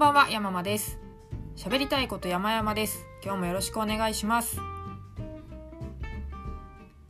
[0.00, 0.98] んばんは山間です。
[1.56, 3.04] 喋りたいこと山々です。
[3.22, 4.56] 今日もよろしくお願いします。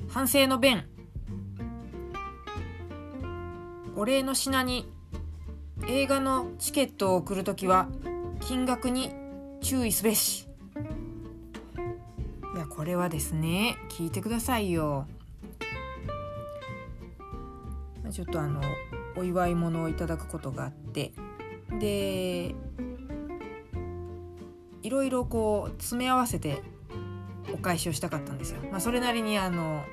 [0.08, 0.88] 反省の弁。
[3.94, 4.92] お礼の品に
[5.86, 7.86] 映画のチケットを送るときは
[8.40, 9.12] 金額に
[9.60, 10.48] 注意すべし。
[12.56, 15.06] いやこれはですね聞いてくださいよ。
[18.10, 18.60] ちょっとあの
[19.16, 21.12] お祝い物をいただくことがあって
[21.78, 22.54] で
[24.82, 26.62] いろいろこう詰め合わせて
[27.52, 28.60] お返しをしたかったんですよ。
[28.70, 29.84] まあ、それなりにあの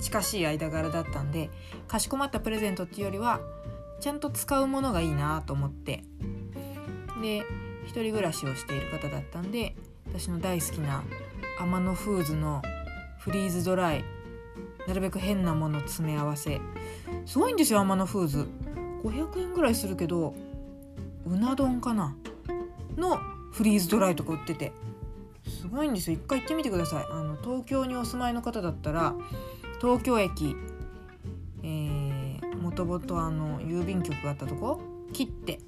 [0.00, 1.50] 近しい間柄だったんで
[1.88, 3.40] かしこまったプレゼントっていうよりは
[4.00, 6.04] ちゃんと使うものがいいなと思って
[7.22, 7.42] で
[7.86, 9.74] 一人暮らしをしている方だったんで
[10.06, 11.02] 私の大好きな
[11.58, 12.62] アマノフーズの
[13.18, 14.04] フリーズドライ
[14.86, 16.60] なるべく変なもの詰め合わせ
[17.24, 18.46] すごいんですよアマノフーズ
[19.02, 20.34] 500円ぐらいするけど
[21.26, 22.14] うな丼かな？
[22.96, 23.18] の
[23.52, 24.72] フリーズドライとか売ってて。
[25.46, 26.16] すごいんですよ。
[26.16, 27.06] 一回行ってみてください。
[27.10, 29.14] あの東京にお住まいの方だったら
[29.80, 30.56] 東京駅
[31.62, 34.80] えー、もともとあの郵便局があったとこ
[35.12, 35.60] 切って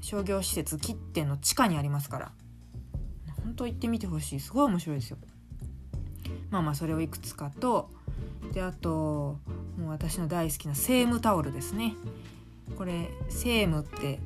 [0.00, 2.32] 商業施設切っての地下にありますから。
[3.42, 4.40] 本当行ってみてほしい。
[4.40, 5.18] すごい面白いですよ。
[6.50, 7.90] まあまあそれをいくつかと
[8.52, 9.38] であと
[9.78, 11.94] もう私の大好きなセームタオルですね。
[12.76, 14.20] これセームって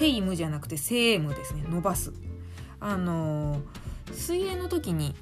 [0.00, 1.62] セイムじゃなくてセームですね。
[1.68, 2.14] 伸ばす。
[2.80, 3.60] あの
[4.10, 5.14] 水泳の時に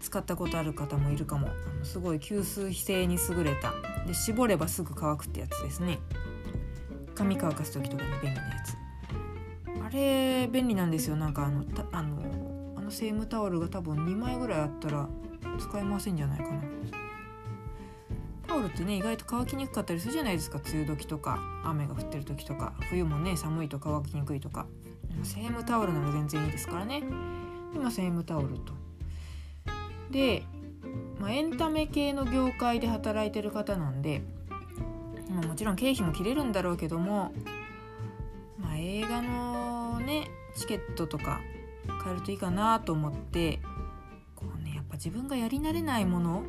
[0.00, 1.46] 使ったことある方もいるかも。
[1.46, 3.72] あのすごい吸水性に優れた。
[4.08, 6.00] で絞ればすぐ乾くってやつですね。
[7.14, 8.76] 髪乾かす時とかに便利なやつ。
[9.86, 11.14] あれ便利なんですよ。
[11.14, 15.08] なんかあのたあのあのセームタオルが多分2枚ぐらいあったら
[15.60, 16.60] 使えませんじゃないかな。
[18.54, 20.60] タオルってね意外と乾きにくかったりするじゃないですか。
[20.64, 24.66] 梅雨時とか雨が降ってる時とか冬もね寒いと乾きにくいとか。
[25.22, 27.02] セームタオルなら全然いいですからね。
[27.74, 28.72] 今セームタオルと。
[30.10, 30.44] で、
[31.18, 34.22] まあ、エンタメ系の業界で働いてる方なんで、
[35.30, 37.32] まあ、もちろん経費も切れるんだろうけども、
[38.58, 41.40] まあ、映画のねチケットとか
[42.02, 43.60] 買えるといいかなと思って
[44.36, 46.42] こうねやっぱ自分がやり慣れないもの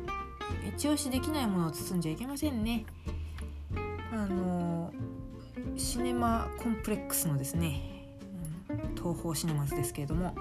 [0.66, 2.84] 一押しできないものを包んじゃいけませんね。
[4.12, 4.92] あの
[5.76, 8.06] シネマコンプレックスのですね、
[8.96, 10.34] 東宝シネマズですけれども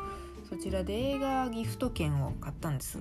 [0.49, 2.99] そちらで映画ギフト券を買ったんです。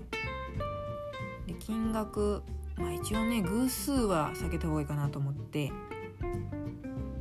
[1.46, 2.42] で金額
[2.76, 5.70] まあ一応ね偶数は避けた方がいいかなと思って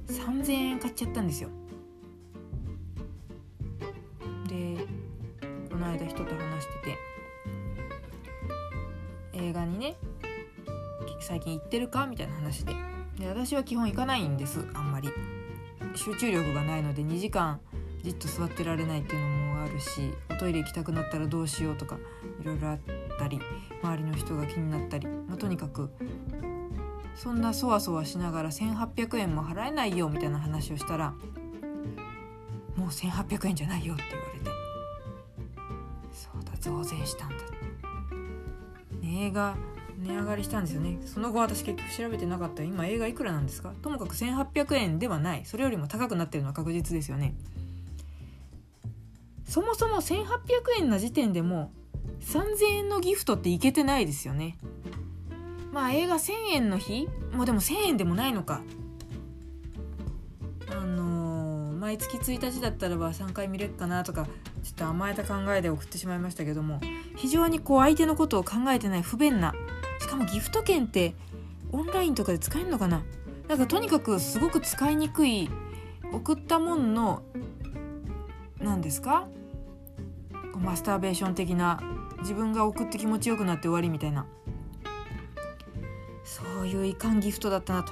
[0.07, 1.49] 3000円買っちゃったんですよ。
[4.47, 4.87] で
[5.69, 6.35] この間人と
[9.43, 9.95] 映画にね
[11.19, 12.73] 最近行ってるかみたいな話で。
[13.19, 15.09] で私は基本行かないんですあんまり。
[15.95, 17.59] 集中力がないので2時間
[18.01, 21.97] じっと座ってられないっていうのもあるしおトイレ行きたくなったらどうしようとか
[22.41, 22.79] いろいろあっ
[23.19, 23.39] たり
[23.81, 25.89] 周りの人が気になったり、まあ、とにかく
[27.15, 31.13] そんなそわそわしながら1,800円も払えないよみたいな話をしたら
[32.75, 34.63] 「もう1,800円じゃないよ」って言われて。
[36.13, 37.35] そうだ増税したんだ、
[39.13, 39.55] 映画
[39.99, 40.99] 値上がりしたんですよね。
[41.05, 42.63] その後私結局調べてなかった。
[42.63, 43.73] 今映画いくらなんですか？
[43.81, 45.45] ともかく1800円ではない。
[45.45, 47.35] それよりも高くなってるのは確実ですよね。
[49.45, 50.25] そもそも1800
[50.79, 51.71] 円な時点でも
[52.21, 54.57] 3000円のギフトっていけてないですよね。
[55.71, 57.07] まあ映画1000円の日？
[57.33, 58.61] もうでも1000円でもないのか。
[60.69, 64.27] あのー、毎月1日だったらば3回見れるかなとか
[64.63, 66.79] ちょっと甘えた考えで送ってしまいましたけども
[67.15, 69.53] 非常にこう相手のことを考えてない不便な
[69.99, 71.13] しかもギフト券って
[71.71, 73.03] オンラインとかで使えるのかな？
[73.47, 75.49] なんかとにかくすごく使いにくい
[76.11, 77.23] 送ったもんの
[78.59, 79.27] 何ですか？
[80.55, 81.81] マスターベーション的な
[82.19, 84.25] 自分が送って気持ちよくなって終わりみたいな。
[86.23, 87.91] そういういかんギフトだったなと。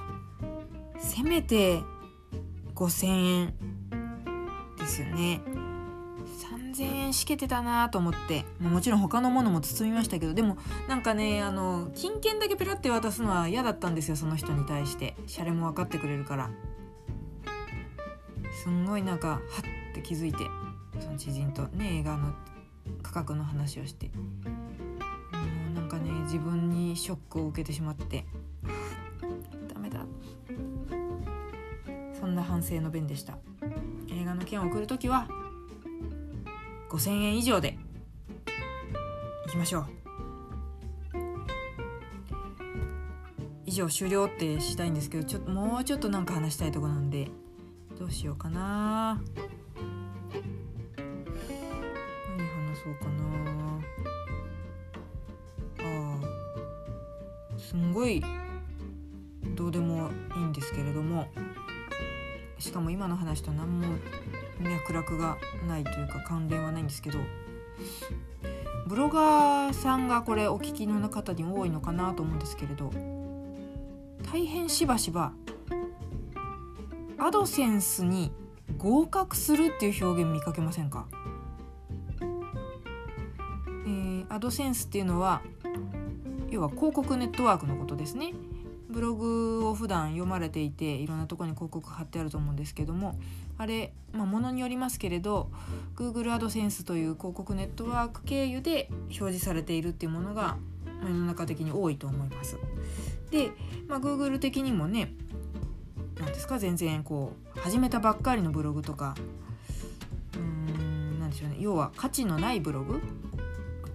[1.00, 1.82] せめて
[2.76, 3.54] 5,000円
[4.78, 5.42] ですよね。
[6.72, 10.58] 3,000円しけてたなと思ってもちろん他のものも包みましたけどでも
[10.88, 15.16] なんかねあの金券だけペラって渡すのは嫌だったんですよその人に対して。
[15.28, 16.50] シャレも分かってくれるから。
[18.64, 19.40] すんごいなんかは
[19.92, 20.40] って気づいて
[21.00, 21.64] その知人と。
[21.68, 22.34] ね映画の
[23.02, 24.08] 価格の話をして。
[24.08, 24.14] も
[25.72, 28.26] うなんかね自分にショックを受けてしまって。
[29.74, 30.06] ダメだ。
[32.20, 33.38] そんな反省の弁でした。
[34.10, 35.28] 映画の件を送る時は
[36.92, 37.78] 5000円以上で。
[39.48, 39.86] いきましょう。
[43.66, 47.30] 以上終了ってしたいんですけどちょっもうちょっとなんか話したいとこなんで
[47.98, 49.22] どうしようかな。
[52.38, 53.80] 何話そうかな。
[55.80, 58.22] あすんごい
[59.56, 61.30] どうでもいいんですけれども。
[62.60, 63.88] しかも今の話と何も
[64.64, 65.38] 脈絡が
[65.68, 67.20] ないというか関連はないんですけど
[68.88, 72.92] ブロガーさんがこれお聞きの方に多いのかなと思うんですけれど
[74.32, 75.34] 大変しばしば
[77.18, 78.32] アドセンスに
[78.78, 81.08] 合格するっていう表現見かけませんか、
[82.20, 85.42] えー、アドセンスっていうのは
[86.50, 88.34] 要は広告ネットワークのことですね。
[88.92, 93.20] ブログを普段読まれていていろんなとこに広告貼ってあると思うんですけども
[93.58, 95.50] あれ、まあ、ものによりますけれど
[95.96, 100.58] Google アドセンスという広告ネットワーク経由で表示されているっていうものが
[101.04, 102.58] 世の中的に多いと思います。
[103.32, 103.52] で、
[103.88, 105.14] まあ、Google 的にもね
[106.20, 109.16] 何ですか全然こう始めたばっかりのブログとか
[110.36, 113.02] うーん何でしょうね要は価値のないブログ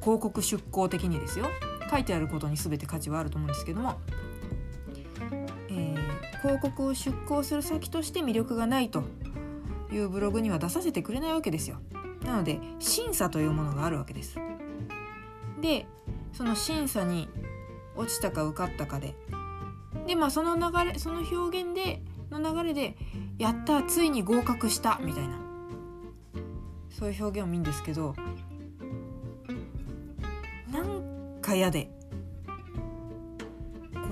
[0.00, 1.46] 広告出稿的にですよ
[1.90, 3.98] 書いてあることに全て価値はあると思うんですけども、
[6.46, 9.02] 広告を出稿する先として魅力がないと
[9.90, 11.78] いうブログには出させてくれないわけですよ。
[12.24, 14.38] なので審査というものがあるわけです。
[15.60, 15.86] で
[16.32, 17.28] その審査に
[17.96, 19.16] 落ちたか受かったかで
[20.06, 22.00] でまあその流れその表現で
[22.30, 22.96] の流れで
[23.38, 25.40] 「やったついに合格した」みたいな
[26.90, 28.14] そういう表現を見るんですけど
[30.70, 31.90] なんか嫌で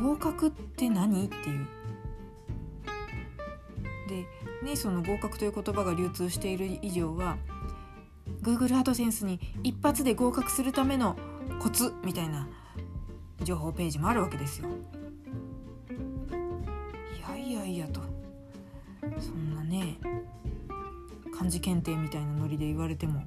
[0.02, 1.26] 合格って何？
[1.26, 1.83] っていう。
[4.08, 4.26] で
[4.62, 7.36] ねその合格という言葉が流通している以上は
[8.42, 11.16] Google アドセンスに一発で合格するための
[11.60, 12.48] コツみたいな
[13.42, 14.68] 情報ページもあるわけですよ。
[17.18, 18.00] いやいやいやと。
[19.18, 19.98] そんなね
[21.36, 23.22] 漢字検定みたいなノリで言われても。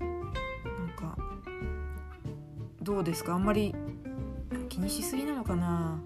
[0.00, 1.16] なんか
[2.82, 3.34] どうですか？
[3.34, 3.74] あんまり
[4.68, 6.00] 気にしすぎなのかな？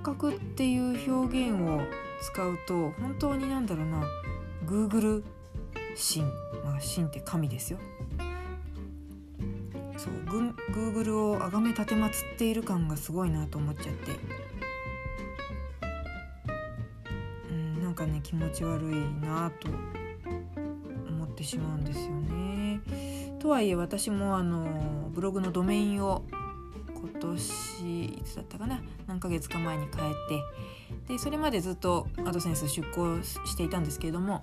[0.00, 1.80] か合格っていう表現を
[2.20, 4.04] 使うと本当になんだろうな。
[4.66, 5.22] Google
[5.96, 6.24] 神。
[6.64, 7.78] まあ神って神ですよ。
[9.96, 14.12] そうググーグルを崇め立てっている感がすごいなと思っちゃって。
[17.50, 19.68] うんなんかね気持ち悪いなと
[21.08, 22.80] 思ってしまうんですよね。
[23.38, 26.24] とはいえ私もあのブログのドメインを
[28.12, 28.80] いつだったかな？
[29.06, 30.14] 何ヶ月か前に変え
[31.06, 34.42] てでそれまでずっとアドセンス出向していたんですけれども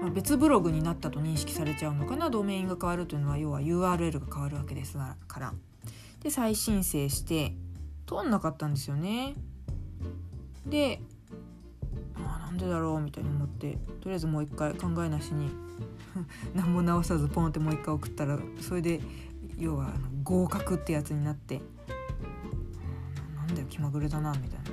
[0.00, 2.28] まあ、別ブログになったと認識されちゃうのかな？
[2.28, 5.54] ドメインが変わるというのは要は URL が変わるわけですから。
[6.22, 7.54] で再申請して
[8.06, 9.34] 通んなかったんですよね。
[10.66, 11.00] で
[12.16, 15.50] あなんでだろうみたいに思ってとりあえずもう一回考えなしに
[16.54, 19.00] 何も直さずポンってもう一回送ったらそれで
[19.58, 21.62] 要は合格ってやつになって。
[23.66, 24.70] 気まぐれだなみたいな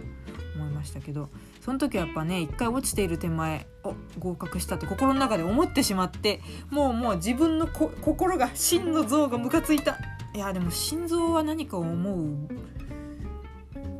[0.55, 1.29] 思いましたけど
[1.61, 9.97] その時はやっぱね一回落ちている手前お合格したって心の中で思ってしまってもうもう自分の心が心の像がムカついた。
[10.35, 12.47] いやでも心臓は何かを思う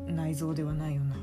[0.08, 1.16] 内臓ではないような、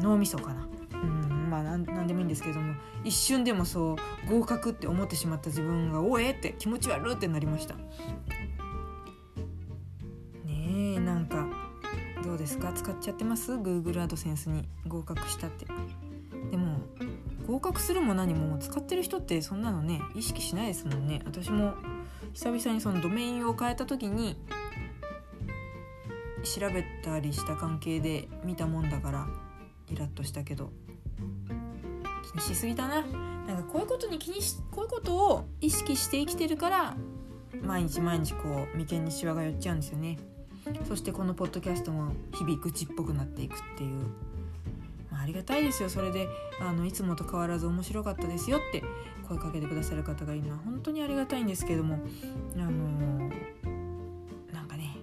[0.00, 0.68] 脳みそかな。
[0.92, 3.96] うんまあ何でもいいんですけども一瞬でもそう
[4.28, 7.74] 合格って思ってしまった自分が「おえ!」って気持ち悪ってなりました。
[12.40, 12.72] ですか？
[12.72, 15.66] 使っちゃってます？Google アドセンスに合格したって。
[16.50, 16.78] でも
[17.46, 21.22] 合格するも何も使ってる人ってそんなのね意識しないですもんね。
[21.24, 21.74] 私も
[22.32, 24.36] 久々にそのドメインを変えた時に
[26.42, 29.26] 調べたりした関係で見たもんだから
[29.88, 30.72] イラッとしたけど。
[32.32, 33.02] 気にしすぎたな。
[33.46, 36.96] なんかこういうことに気にしこういうことを意識して生きてるから
[37.62, 40.18] 毎日毎日こう眉間にしわが寄っちゃうんですよね。
[40.88, 44.06] そしてこのポッドキャストも日々愚痴っぽくなっていくっていう、
[45.10, 45.88] まあ、ありがたいですよ。
[45.88, 46.28] それで
[46.60, 48.82] あのいつもと変わらず面白かったですよって
[49.28, 52.00] 声かけてくださる方がいるのは本当にありがたいんですけども
[52.56, 52.70] あの
[54.52, 54.96] なんかね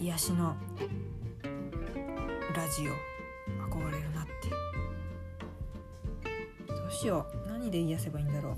[0.00, 0.56] 癒しの
[2.54, 2.92] ラジオ
[3.70, 4.32] 憧れるなって。
[6.68, 7.48] どうしよう。
[7.48, 8.56] 何で癒せばいいんだろ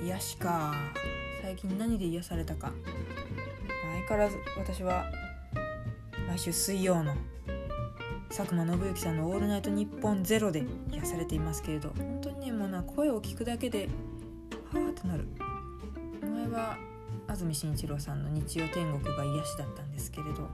[0.00, 0.04] う。
[0.04, 0.74] 癒しか。
[1.42, 2.72] 最近何で癒されたか。
[4.08, 5.10] 相変わらず私は
[6.28, 7.14] 毎週水曜の
[8.28, 13.88] 佐久間信之さんの「オールナイトニッポンゼロで癒されていますけれど本当にねもうな声を聞くだけで
[14.72, 15.26] はあってなる。
[16.22, 16.76] 前は
[17.26, 20.48] 安住紳一郎さんの「日曜天国」が癒しだったんですけれど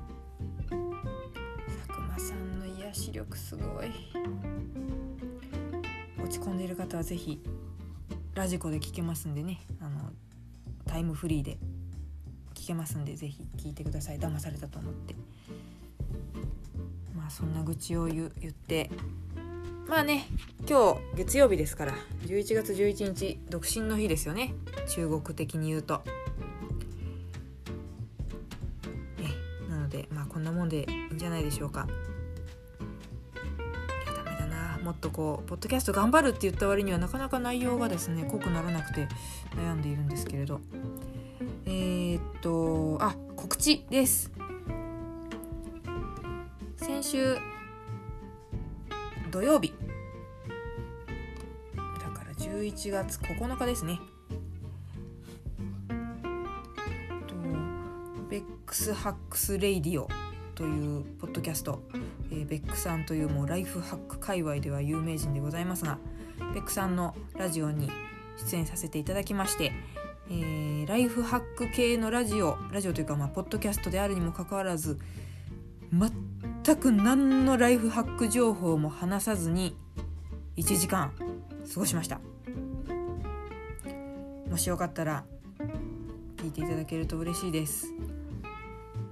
[0.68, 0.70] 佐
[1.88, 3.90] 久間さんの癒し力すごい。
[6.18, 7.40] 落ち込んでいる方は是非
[8.34, 10.12] ラジコで聞けますんでねあの
[10.86, 11.58] タイムフリーで
[12.54, 15.14] 聞けますんで是非聞いてください騙されたと思って
[17.14, 18.90] まあそんな愚痴を言って
[19.86, 20.26] まあね
[20.68, 21.94] 今日月曜日ですから
[22.26, 24.54] 11月11日独身の日ですよね
[24.88, 26.02] 中国的に言うと。
[29.18, 29.30] ね、
[29.68, 31.86] なのでまあこんなもんでいいんじゃないでしょうか。
[34.96, 39.08] とこうポッドキャスト頑張るって言った割にはなかなか内容がですね濃くならなくて
[39.54, 40.60] 悩んでいるんですけれど。
[41.66, 44.30] えー、っとあ告知です。
[46.76, 47.36] 先週
[49.30, 49.74] 土曜日。
[51.76, 54.00] だから11月9日ですね。
[58.28, 60.08] Beck's Hacks Radio
[60.54, 61.82] というポッドキャスト、
[62.30, 65.98] えー、ベックさんというもうライフハック界隈では有名人でございますが
[66.54, 67.90] ベックさんのラジオに
[68.36, 69.72] 出演させていただきまして、
[70.30, 74.98] えー、ライフハック系のラジオラジオというかまあポッドキャストであるにもかかわらず
[75.92, 79.76] 全く何のライフハック情報も話さずに
[80.56, 81.12] 1時間
[81.72, 82.20] 過ごしました。
[84.50, 85.24] もしよかったら
[86.38, 87.92] 聞いていただけると嬉しいです。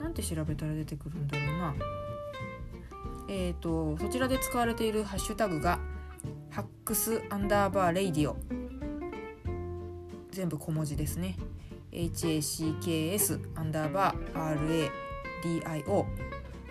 [0.00, 1.74] なんて調べたら出てくるんだろうな。
[3.28, 5.78] え、ー、とそちらで使われているハッシュタグが
[6.50, 8.36] hacks アンダーバー radio。
[10.30, 11.36] 全部小文字ですね。
[11.92, 14.90] HACKS アンダーバー
[15.62, 16.06] RADIO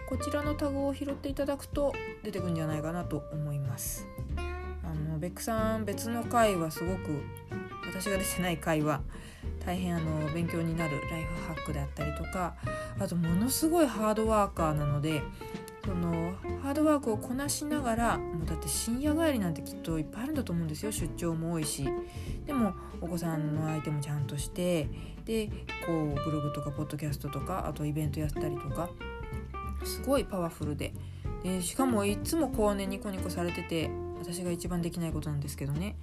[0.10, 1.94] こちらのタグを拾っていただくと
[2.24, 4.06] 出てくんじゃないかなと思います。
[4.84, 7.24] あのベックさん別の回はすごく
[7.88, 9.02] 私が出てない回は
[9.66, 12.56] 大変あの勉強になるライフハックであったりとか
[13.00, 15.24] あとものすごいハードワーカーなので
[15.86, 20.92] そのハードワークをこなしながらもうだって深夜帰りなんてきっといっぱいあるんだと思うんですよ。
[20.92, 21.88] 出張も多いし。
[22.46, 24.88] でもお子さんの相手もちゃんとして
[25.26, 25.48] で
[25.86, 28.90] こうブログとかポッドキャストとかあとイベントやったりとか
[29.84, 30.94] すごいパワフルで。
[31.44, 35.98] でしかもいつもこうねニコニコされてて私が一番できないことなんですけどね。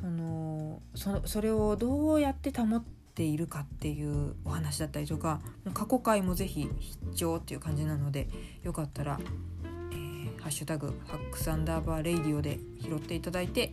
[0.00, 2.84] そのそそれをどうやって保っ
[3.16, 5.40] ているかっていうお話だったりとか
[5.72, 8.28] 過去回もぜひ必聴っていう感じなので
[8.62, 9.18] よかったら
[9.90, 13.72] 「えー、ハッシュタグハックスアンダーバーレイディオ」で拾っていただいて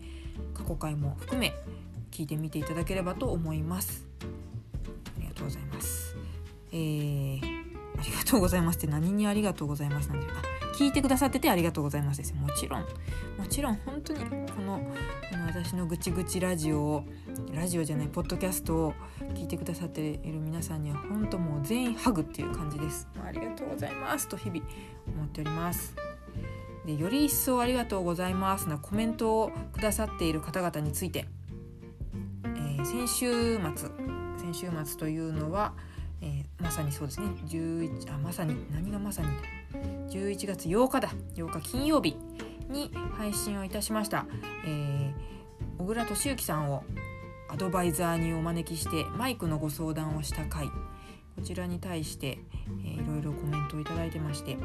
[0.53, 1.53] 過去回も含め
[2.09, 4.07] 聞いてみていただければと思います。
[5.17, 6.15] ありがとうございます。
[6.71, 7.63] えー
[7.97, 12.33] ありがとうございますって何にありがとうございますなんであ聞いてくださっててありがとうございますです。
[12.33, 12.81] もちろん。
[12.81, 12.87] も
[13.47, 17.03] ちろん本当にこのこの私のぐちぐちラジオを
[17.53, 18.93] ラジオじゃないポッドキャストを
[19.35, 23.07] 聞いてくださっている皆さんには本当もう全員ハグっていう感じです。
[23.23, 24.61] ありがとうございますと日々
[25.07, 25.95] 思っております。
[26.85, 31.27] でより一層ありがとうございますなコメントをくださっている方々について、
[32.43, 33.89] えー、先週末
[34.37, 35.73] 先週末というのは
[36.23, 37.27] えー、まさにそうですね。
[37.45, 39.27] 11あまさに何がまさに？
[39.27, 39.33] だ
[40.13, 41.09] 11月8日だ。
[41.35, 42.15] 8日金曜日
[42.69, 44.27] に配信をいたしました、
[44.63, 45.13] えー、
[45.79, 46.83] 小倉敏之さんを
[47.49, 50.67] アドバイザーにお招きしてマイクのご相談をした回。
[51.35, 52.37] こちらに対して、
[52.85, 54.55] えー、いろいろコメントを頂いてまして。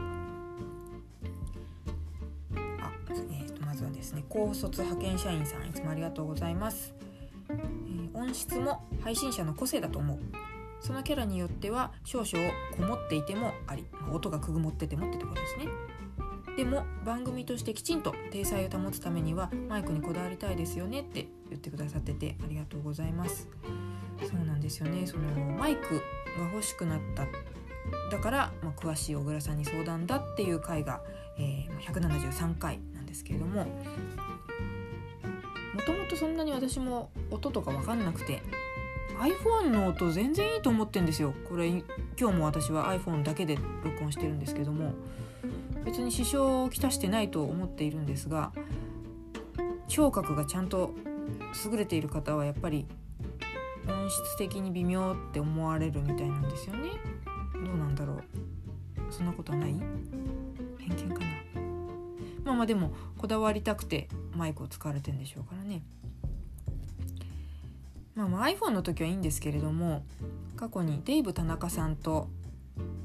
[2.83, 6.93] あ、えーと、まずはですね高卒派遣社員さんいつもありがとうございます、
[7.49, 10.48] えー、音質も配信者の個性だと思う。
[10.81, 15.67] そのキャラによっては少々こもっていてもあり、ま、音がくぐもっててもってところですね。
[16.57, 23.49] でも番組としてきちんと体裁を保つためにはマイクにこだわりたいですよねって言ってくださっててありがとうございます。
[24.21, 25.07] そうなんですよね。
[25.07, 25.23] その
[25.57, 26.03] マイク
[26.39, 27.27] が欲しくなった
[28.11, 31.01] だから、まあ、詳しい小倉さんに相談だっていう回が、
[31.39, 33.71] えー、173回なんですけれどもも
[35.87, 38.43] ともとそんなに私も音とか分かんなくて
[39.21, 41.35] iPhone の音全然いいと思ってんですよ。
[41.49, 44.95] これ今日も私は iPhone だけで録音してるんですけども。
[45.85, 48.53] 別に支障をきたしてないと思っているんですが
[49.87, 50.93] 聴覚がちゃんと
[51.65, 52.87] 優れている方はやっぱり
[53.87, 56.91] 音質的に微妙って思われるみたいなんですよね。
[57.55, 58.23] どうなんだろう。
[59.11, 59.81] そんなことはない？
[60.79, 61.27] 偏見かな。
[62.45, 65.83] まあまあでもこだわりたくてマイクを使われてんでしょうからね。
[68.19, 70.05] まあ、まあ iPhone の時はいいんですけれども
[70.57, 72.29] 過去にデイブ田中さんと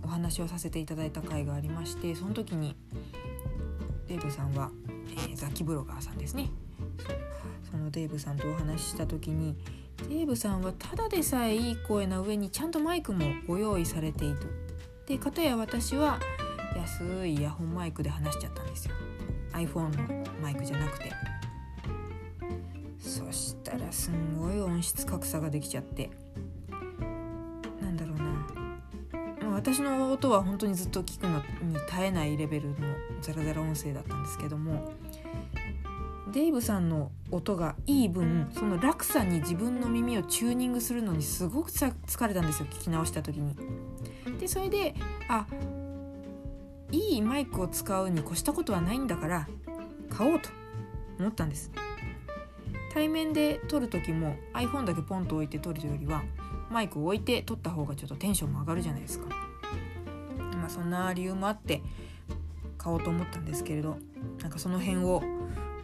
[0.03, 2.75] お話をさせていただいた回がありましてその時に
[4.07, 4.71] デイブさんは、
[5.11, 6.49] えー、雑記ブロガーさんですね。
[7.69, 9.55] そのデイブさんとお話しした時に、
[10.09, 14.37] デーブさんはただでさえいい声な上にちゃんとマイクもご用意されている
[15.07, 16.19] で片や私は
[16.75, 18.93] 安いイヤホンマイクで話しちゃったんですよ。
[19.53, 21.32] iPhone のマイクじゃなくて。
[23.77, 26.09] たらすんごい音質格差ができちゃって。
[27.81, 32.75] なんだろうな、まあ、私の音は本当にずっと聞くのに耐えないレベルの
[33.21, 34.91] ザラザラ音声だったんですけども。
[36.31, 42.67] デイブさんの音がいい分その落差に自分の耳をチューニングするのにすごく疲れたんですよ。
[42.71, 43.55] 聞き直した時に。
[44.39, 44.95] でそれで
[45.27, 45.45] あ
[46.91, 49.47] いいマイクを使うに越したことはないんだから
[50.09, 50.49] 買おうと
[51.19, 51.69] 思ったんです。
[52.93, 56.23] 対面で撮る時も iPhone だけポンと置いて撮るよりは
[56.69, 59.27] マイクを置いて撮った方がちょっとテンションも上がるじゃないですか
[60.57, 61.81] まあそんな理由もあって
[62.77, 63.97] 買おうと思ったんですけれど
[64.41, 65.23] なんかその辺を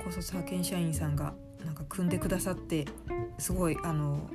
[0.04, 1.34] 高卒派遣社員さんが
[1.66, 2.86] なんか組んでくださって
[3.38, 4.30] すごいあの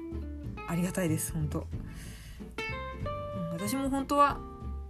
[0.69, 1.66] ありがたいです本当、
[3.52, 4.38] 私も本当は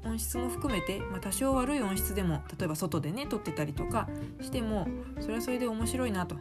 [0.04, 4.08] 音質も含めて、まあ、多少悪い音質でも例えば外でね撮ってたりとか
[4.40, 4.86] しても
[5.20, 6.36] それはそれで面白いなと。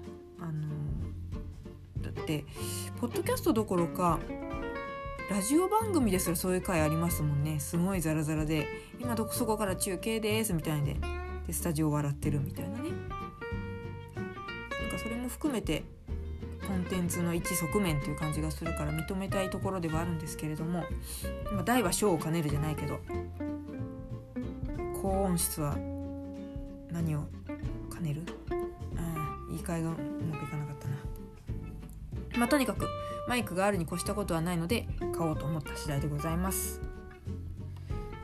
[2.23, 2.45] って
[3.01, 4.19] ポッドキャストどころか
[5.29, 7.59] ラジオ番組ですらそういう回ありますもんね。
[7.59, 8.67] すごいザラザラで
[8.99, 10.97] 「今どこそこから中継です」みたいで
[11.47, 12.89] でスタジオ笑ってるみたいなね。
[14.15, 15.83] なんかそれも含めて
[16.65, 20.85] コンテンツの一側面という感じがするから認めたいところではあるんですけれども、
[21.51, 22.99] まあ、大は小を兼ねるじゃないけど
[25.01, 25.75] 高音質は
[26.89, 27.23] 何を
[27.93, 28.21] 兼ねる？
[28.95, 29.93] あ言い換えが
[32.37, 32.87] まあとにかく
[33.27, 36.81] マイクがあるに越したことはないので買おうと思った次第でございます。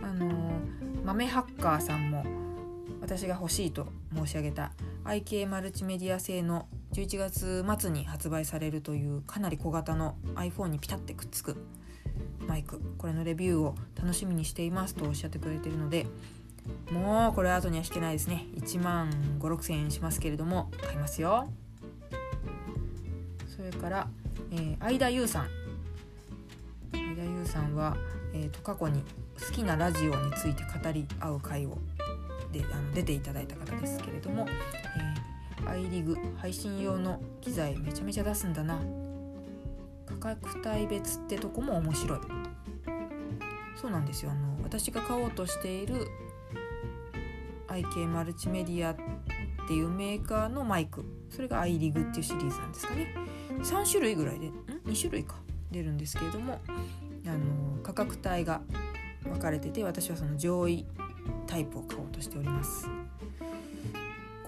[0.01, 2.25] あのー、豆ハッカーさんも
[3.01, 4.71] 私が欲しいと申し上げた
[5.05, 11.57] IK マルチメディア製の11月末に発売されるというかなり小型の iPhone にピタッてくっつく
[12.47, 12.81] マイク。
[12.97, 16.07] これのレビューを楽しみにしていますとおっしゃってくれてるので
[16.91, 18.47] もうこれ後には引けないですね。
[18.55, 21.47] 1万5 6千円しますけれども買いますよ。
[23.59, 24.07] それから、
[24.51, 25.49] えー、相田優さん。
[26.93, 27.97] 相田優さんは、
[28.33, 29.03] えーと、過去に
[29.37, 31.77] 好きなラジオについて語り合う会を
[32.53, 34.47] であの出ていただいた方ですけれども、
[35.59, 38.79] えー、アイリグ配信用の機材めちゃめちゃ出すんだな。
[40.07, 42.19] 価格帯別ってとこも面白い。
[43.75, 44.31] そうなんですよ。
[44.31, 46.07] あの私が買おうとしている
[47.67, 48.95] IK マルチメディアっ
[49.67, 51.03] ていうメーカーのマイク。
[51.29, 53.13] それが i リグっていうシリーズなんですかね。
[53.49, 54.53] 3種類ぐらいでん
[54.85, 55.35] ？2種類か。
[55.71, 56.59] 出るんですけれども
[57.27, 58.61] あの価格帯が
[59.23, 60.83] 分かれてて私はその上位
[61.45, 62.87] タイプを買おうとしております。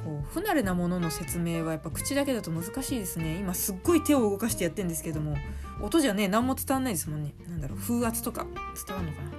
[0.03, 3.37] こう不慣れなものの説明はやっぱ口だけだと難しいですね。
[3.39, 5.37] 今すっごい手を動かしてやってるんですけども
[5.79, 7.35] 音じゃね何も伝わんないですもんね。
[7.47, 8.47] なんだろう風圧とか
[8.87, 9.29] 伝わるのかな？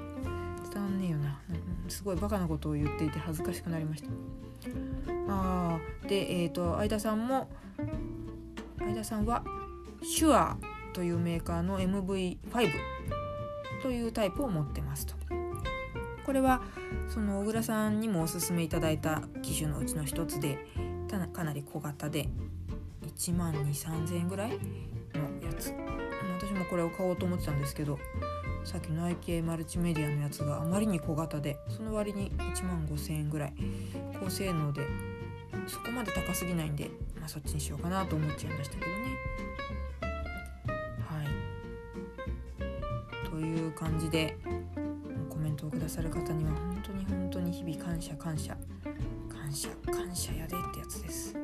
[0.73, 1.41] 伝わんねえよな、
[1.89, 4.09] すごいバカなことを言っていて恥ずかしくなりました。
[5.29, 7.49] あーでえ、ー、と相田さんも
[8.93, 9.43] 相田さんは
[10.03, 10.59] シュア
[10.93, 12.39] というメーカーの MV5
[13.83, 15.15] というタイプを持ってますと。
[16.27, 16.63] これは
[17.09, 20.59] その小倉さんにもおすすめいただいた機種のうちの一つで
[21.33, 22.29] かなり小型で
[23.17, 24.57] 1万2 3 0 0 0円ぐらいの
[25.47, 25.73] やつ。
[26.39, 27.99] 私もこれを買おうと思ってたんですけど
[28.65, 33.55] さっきの IK マルチメディアのやつがあまりに小型でその割に1万5,000円ぐらい。
[34.21, 34.83] 高性能で
[35.67, 36.91] そこまで高すぎないんで、
[37.23, 38.97] まあ、そっちにしようかなと思っちゃいましたけどね。
[41.07, 41.27] はい
[43.31, 44.37] という感じで
[45.31, 48.57] コメントをくださる方には本当に本当に日々感謝感謝
[49.29, 51.37] 感謝感謝やでってやつです。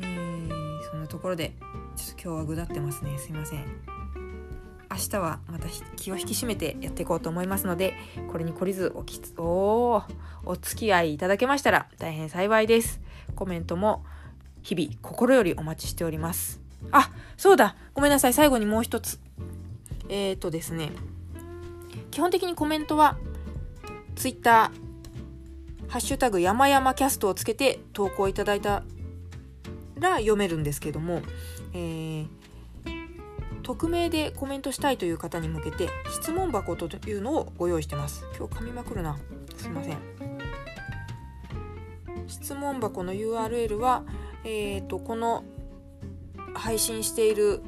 [0.00, 1.52] えー、そんなところで
[1.94, 3.64] ちょっと今日はぐだってますねすいません。
[4.90, 7.94] 明日はまた気を引き締めてやっていこうと思いますので
[8.30, 10.04] これに懲りずおきつお
[10.44, 13.00] お付き合いいただけましたら大変幸いです
[13.34, 14.04] コメントも
[14.62, 16.60] 日々心よりお待ちしております。
[16.90, 17.76] あそうだ。
[17.94, 18.32] ごめんなさい。
[18.32, 19.18] 最後にもう一つ。
[20.08, 20.90] えっ、ー、とですね。
[22.10, 23.16] 基本的にコメントは
[24.16, 24.70] Twitter
[25.88, 28.82] ハッシュタグ山々キャストをつけて投稿いただいた
[29.98, 31.22] ら読めるんですけども、
[31.72, 32.26] えー、
[33.62, 38.24] 匿名でコメントしたいという方に向けて質問箱というのをご用意してます。
[38.36, 39.18] 今日噛みまくるな。
[39.56, 40.13] すいません。
[42.34, 44.02] 質問箱の URL は
[44.42, 45.44] えっ、ー、とこの
[46.54, 47.62] 配信している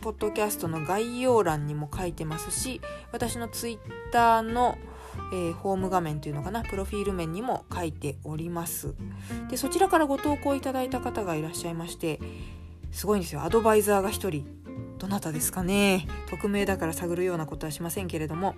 [0.00, 2.80] ポッドキャストの概要欄にも書いてますし
[3.12, 3.78] 私のツイッ
[4.12, 4.78] ターの、
[5.32, 8.94] えー、ホーム画面というのかなプロフィール面にも書いております。
[9.50, 12.18] でそちらからご投稿いただいた方がいらっしゃいまして
[12.92, 13.42] すごいんですよ。
[13.42, 14.46] アドバイザーが1人。
[14.98, 16.06] どなたですかね。
[16.30, 18.54] 匿名だから探るようなことはしませんけれども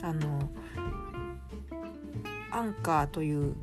[0.00, 0.48] あの
[2.50, 3.54] アンカーという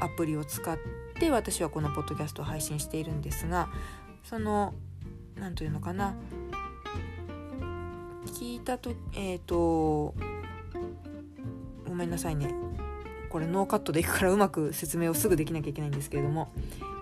[0.00, 0.78] アプリを使っ
[1.18, 3.68] て私はこのポッドキャストを配信しているんですが
[4.24, 4.74] その
[5.36, 6.14] 何というのかな。
[8.26, 10.14] 聞いたとえっ、ー、と
[11.86, 12.54] ごめんなさいね。
[13.30, 16.52] これノーカットでいくからうまく説明をすぐできなきゃいけないんですけれども。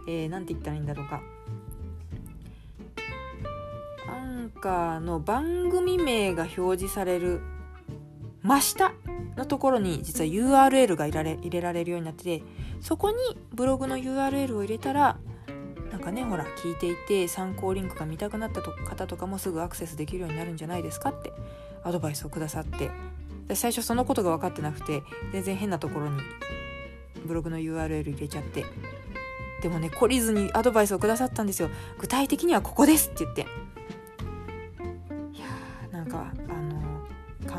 [0.06, 1.20] 何、えー、て言ったらいいんだろうか。
[4.08, 7.40] アンカーの番組名が表示される
[8.48, 8.92] 真下
[9.36, 12.42] のところに実は URL が入れられ入れられるようになってて
[12.80, 13.16] そこに
[13.52, 15.18] ブログの URL を入れたら
[15.92, 21.30] なんかねほら聞いていて参考リンクが見たくなった方とかもすぐアクセスできるようになるんじゃないですかって
[21.84, 22.90] アドバイスをくださって。
[23.48, 26.20] 私最初そのことが分かってなくて全然変なところに
[27.24, 28.64] ブログの URL 入れちゃって。
[29.62, 31.70] でもね懲りずにアドバイスをくださったんですよ。
[31.98, 33.46] 具体的にはここですって言って。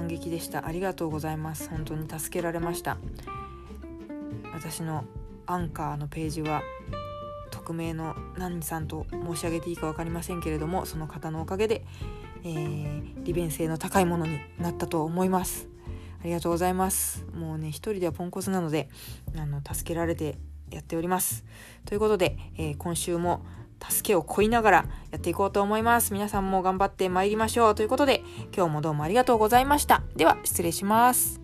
[0.10, 0.66] 感激でした。
[0.66, 1.70] ありがとうございます。
[1.70, 2.98] 本当に助けられました。
[4.56, 5.06] 私の
[5.46, 6.64] アンカーのページは
[7.52, 11.86] 匿名の何さんと申し上げていいか分かりませんけれどもその方のおかげで、
[12.44, 15.68] えー、利便性の高いものになったと思います。
[16.22, 17.24] ありがとうございます。
[17.36, 18.90] もうね一人ではポンコツなので
[19.38, 20.40] あの助けられて
[20.72, 21.46] やっております。
[21.86, 23.46] ということで、えー、今週も
[23.88, 26.14] 助けをこいながらやっていこうと思います。
[26.14, 27.76] 皆さんも頑張ってまいりましょう。
[27.76, 28.24] ということで
[28.56, 30.04] 今日もどうもありがとうございました。
[30.16, 31.40] では失礼します。